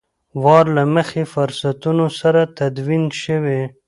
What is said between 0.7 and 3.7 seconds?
له مخکې فرضونو سره تدوین شوي.